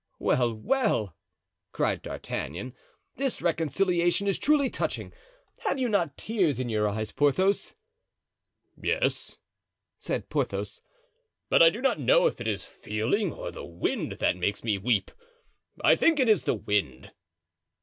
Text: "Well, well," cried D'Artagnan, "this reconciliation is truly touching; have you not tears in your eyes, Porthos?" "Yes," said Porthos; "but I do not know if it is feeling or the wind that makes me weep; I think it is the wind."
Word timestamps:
"Well, 0.17 0.55
well," 0.55 1.15
cried 1.73 2.01
D'Artagnan, 2.01 2.73
"this 3.17 3.39
reconciliation 3.39 4.25
is 4.27 4.39
truly 4.39 4.67
touching; 4.67 5.13
have 5.59 5.77
you 5.77 5.87
not 5.87 6.17
tears 6.17 6.59
in 6.59 6.69
your 6.69 6.89
eyes, 6.89 7.11
Porthos?" 7.11 7.75
"Yes," 8.81 9.37
said 9.99 10.27
Porthos; 10.27 10.81
"but 11.51 11.61
I 11.61 11.69
do 11.69 11.81
not 11.81 11.99
know 11.99 12.25
if 12.25 12.41
it 12.41 12.47
is 12.47 12.63
feeling 12.65 13.31
or 13.31 13.51
the 13.51 13.63
wind 13.63 14.13
that 14.13 14.35
makes 14.37 14.63
me 14.63 14.79
weep; 14.79 15.11
I 15.83 15.95
think 15.95 16.19
it 16.19 16.27
is 16.27 16.45
the 16.45 16.55
wind." 16.55 17.11